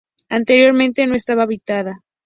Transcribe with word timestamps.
Anteriormente 0.29 1.05
no 1.05 1.13
estaba 1.13 1.43
habitada. 1.43 2.01